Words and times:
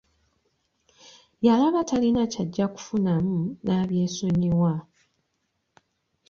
Yalaba 1.45 1.79
talina 1.89 2.23
kyajja 2.31 2.65
kufunamu 2.73 3.37
n'abyesonyiwa. 3.63 4.73